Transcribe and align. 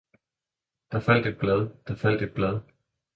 der 0.91 0.99
faldt 0.99 1.27
et 1.27 1.37
blad, 1.37 1.69
der 1.87 1.95
faldt 1.95 2.21
et 2.21 2.33
blad! 2.33 2.59